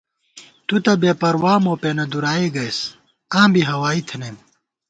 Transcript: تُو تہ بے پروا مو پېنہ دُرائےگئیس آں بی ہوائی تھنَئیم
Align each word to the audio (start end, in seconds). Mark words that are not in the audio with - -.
تُو 0.67 0.75
تہ 0.83 0.93
بے 1.01 1.11
پروا 1.21 1.53
مو 1.63 1.73
پېنہ 1.81 2.05
دُرائےگئیس 2.11 2.79
آں 3.37 3.47
بی 3.53 3.61
ہوائی 3.69 4.01
تھنَئیم 4.07 4.35